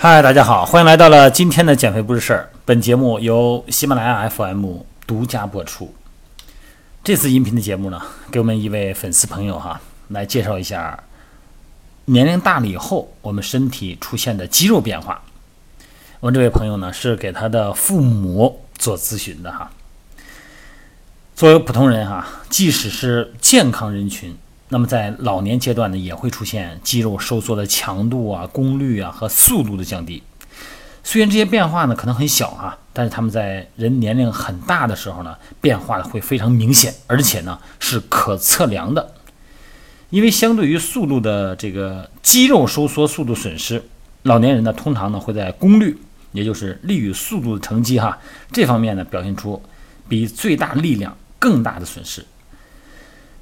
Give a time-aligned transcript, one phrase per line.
[0.00, 2.48] 嗨，大家好，欢迎来到了今天的减肥不是事儿。
[2.64, 4.76] 本节目由喜马拉雅 FM
[5.08, 5.92] 独家播出。
[7.02, 8.00] 这次音频的节目呢，
[8.30, 11.02] 给我们一位粉丝朋友哈来介绍一下
[12.04, 15.20] 年龄大了以后我们身体出现的肌肉变化。
[16.20, 19.68] 我们这位朋友呢是给他的父母做咨询的哈。
[21.34, 24.38] 作为普通人哈，即使是健康人群。
[24.70, 30.22] 那么在老年阶段呢，也会出现肌肉收缩的强度啊、功率啊和速度的降低。
[31.02, 39.14] 虽然这些变化呢可能很小哈，但是他们在人年龄很大的时候呢，变化的会非常明显，而且呢是可测量的。
[40.10, 43.82] 因为相对于速度的这个肌肉收缩速度损失，
[44.24, 45.98] 老年人呢通常呢会在功率，
[46.32, 48.18] 也就是力与速度的乘积哈
[48.52, 49.62] 这方面呢表现出
[50.08, 52.22] 比最大力量更大的损失。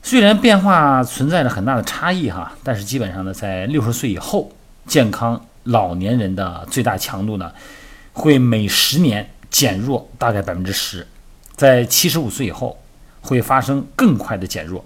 [0.06, 4.52] 虽然变化存在着很大的差异哈，但是基本上呢，在六十岁以后，
[4.86, 7.50] 健康老年人的最大强度呢，
[8.12, 11.04] 会每十年减弱大概百分之十，
[11.56, 12.78] 在七十五岁以后
[13.20, 14.84] 会发生更快的减弱，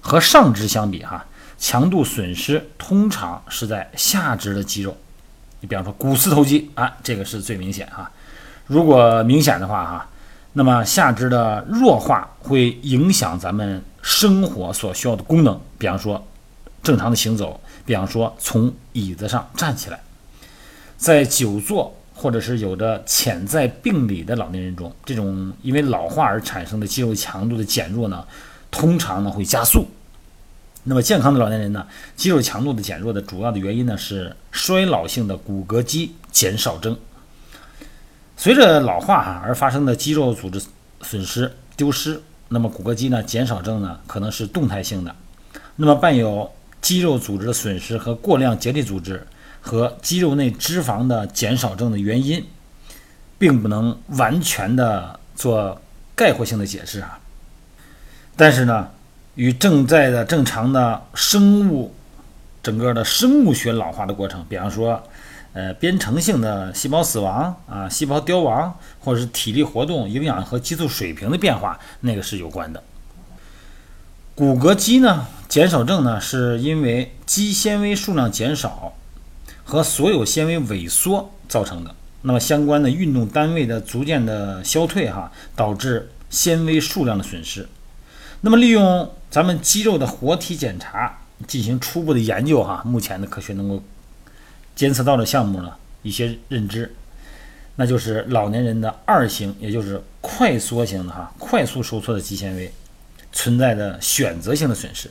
[0.00, 1.26] 和上肢相比哈，
[1.58, 4.96] 强度损失通常是在下肢的肌肉，
[5.58, 8.08] 你比方说股四头肌啊，这个是最明显哈，
[8.68, 10.08] 如果明显的话哈。
[10.54, 16.22] 那么下肢的弱化会影响咱们生活所需要的功能，比方说
[16.82, 20.00] 正常的行走，比方说从椅子上站起来。
[20.98, 28.24] 在久坐或者是有着潜在病理的老年人中，这种因为老化而产生的肌肉强度的减弱呢，
[28.70, 29.88] 通常呢会加速。
[30.84, 31.86] 那么健康的老年人呢，
[32.16, 36.96] 肌肉强度的减弱的主要的原因呢是衰老性的骨骼肌减少症。
[38.36, 40.60] 随着老化哈而发生的肌肉组织
[41.00, 42.20] 损失丢失，
[42.52, 45.14] 那么骨骼肌呢减少症呢可能是动态性的。
[45.76, 49.26] 那么伴有肌肉组织的损失和过量结缔组织
[49.60, 52.44] 和肌肉内脂肪的减少症的原因，
[53.38, 55.80] 并不能完全的做
[56.14, 57.18] 概括性的解释啊。
[58.36, 58.90] 但是呢，
[59.34, 61.94] 与正在的正常的生物
[62.62, 65.02] 整个的生物学老化的过程，比方说。
[65.54, 72.82] 呃，编程性的细胞死亡啊，细胞凋亡，或者是体力活动、营养和激素水平的变化，那个是有关的。
[74.34, 78.94] 骨骼肌呢减少症呢，是因为肌纤维数量减少
[79.62, 81.94] 和所有纤维萎缩造成的。
[82.22, 87.68] 那么相关的运动单位的逐渐的消退哈，导致纤维数量的损失。
[88.40, 93.82] 那么利用咱们肌肉的活体检查进行初步的研究哈，目前的科学能够。
[94.74, 95.70] 监测到的项目呢，
[96.02, 96.90] 一些认知，
[97.76, 102.72] 那就是老年人的二型，也就是快缩型的哈，快速收缩的肌纤维
[103.32, 105.10] 存在的选择性的损失。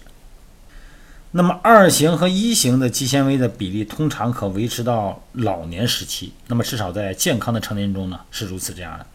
[1.29, 9.05] 那么二型和一型的肌纤维的比例通常可维持到老年时期，那么至少在健康的成年人中呢是如此这样的。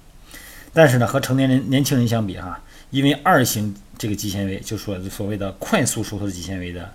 [0.73, 6.89] 但是呢，和成年人年轻人相比哈，因为二型这个肌纤维，就说所谓的快速收缩的肌纤维的。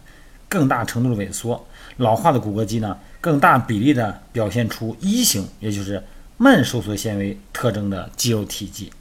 [0.51, 6.03] 更大程度的萎缩，老化的骨骼肌呢，更大比例的表现出一型，也就是
[6.35, 8.91] 慢收缩纤维特征的肌肉体积。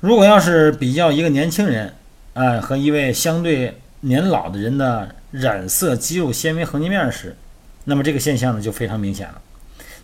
[0.00, 1.94] 如果要是比较一个年轻人，
[2.34, 7.34] 哎，和一位相对年老的人的染色肌肉纤维横截面时，
[7.84, 9.40] 那么这个现象呢就非常明显了。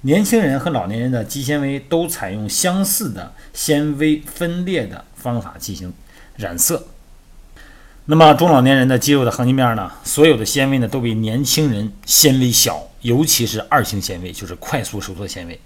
[0.01, 5.93] 年轻人和老年人的肌纤维都采用相似的纤维分裂的方法进行
[6.37, 6.87] 染色。
[8.11, 15.61] 那么中老年人的肌肉的横截面呢，所有的纤维呢都比年轻人纤维小，尤其是二型纤维，就是快速收缩纤维，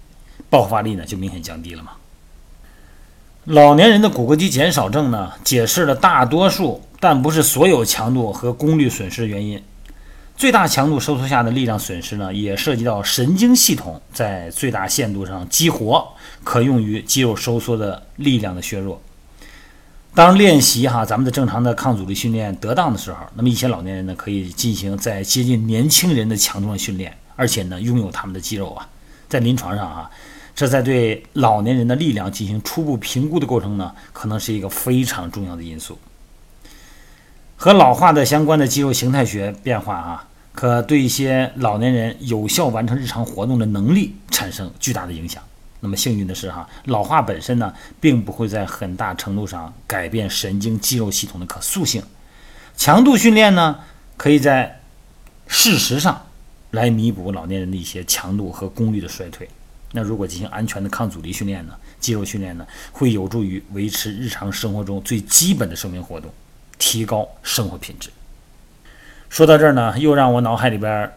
[0.49, 1.91] 爆发力呢就明显降低了嘛。
[3.45, 9.63] 老年人的骨骼肌减少症呢，解释了大多数，但不是所有强度和功率损失的原因。
[10.35, 16.05] 最大强度收缩下的力量损失呢，也涉及到神经系统在最大限度上激活，
[16.43, 19.01] 可用于肌肉收缩的力量的削弱。
[20.15, 28.87] 当练习哈咱们的正常的抗阻力训练得当的时候，那么一些老年人呢可以进行在接近年轻人的强度上训练，而且呢拥有他们的肌肉啊，
[29.27, 30.11] 在临床上啊，
[30.55, 35.97] 这在对老年人的力量进行初步评估的过程呢，可能是一个非常重要的因素。
[37.55, 45.41] 和老化的相关的肌肉形态学变化啊，可对一些老年人有效完成日常活动的能力产生巨大的影响。
[45.83, 52.01] 那么幸运的是哈，老化本身呢，并不会在很大程度上改变神经肌肉系统的可塑性。
[52.77, 53.77] 强度训练呢，
[54.15, 54.79] 可以在
[55.45, 56.25] 事实上
[56.71, 59.49] 来弥补老年人的一些强度和功率的衰退。
[59.91, 66.31] 那如果进行安全的抗阻力训练呢，肌肉训练呢，会有助于维持日常生活中最基本的生命活动，
[66.79, 68.09] 提高生活品质。
[69.29, 71.11] 说到这儿呢，又让我脑海里边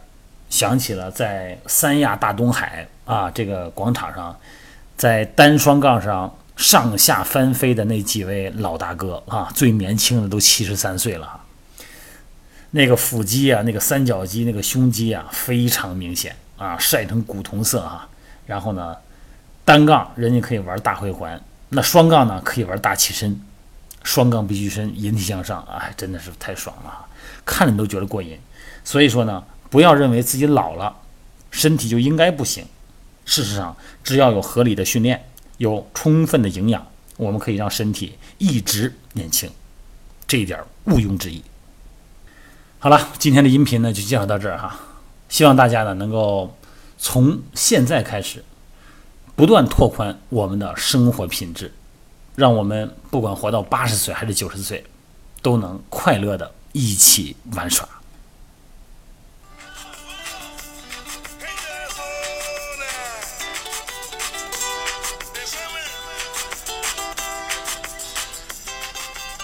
[0.51, 2.89] 想起了在三亚大东海。
[3.06, 4.37] 啊，这个广场上，
[4.97, 11.41] 在单双杠上上下翻飞的那几位老大哥啊，最年轻的都七十三岁了，
[12.73, 18.08] 那个腹肌啊，那个三角肌，那个胸肌啊，非常明显啊，晒成古铜色啊。
[18.47, 18.97] 然后呢，
[19.64, 23.41] 单杠人家可以玩大回环，那双杠呢可以玩大起身，
[24.02, 27.06] 双杠臂屈伸，引体向上，哎，真的是太爽了，
[27.44, 28.38] 看着都觉得过瘾。
[28.82, 30.94] 所以说呢，不要认为自己老了，
[31.50, 32.64] 身体就应该不行。
[33.26, 35.28] 事实上，只要有合理的训练，
[35.58, 36.87] 有充分的营养，
[37.19, 39.50] 我们可以让身体一直年轻，
[40.26, 41.43] 这一点毋庸置疑。
[42.78, 44.78] 好了，今天的音频呢就介绍到这儿哈，
[45.28, 46.56] 希望大家呢能够
[46.96, 48.44] 从现在开始，
[49.34, 51.73] 不断拓宽我们的生活品质，
[52.37, 54.84] 让我们不管活到八十岁还是九十岁，
[55.43, 57.88] 都能快乐的一起玩耍。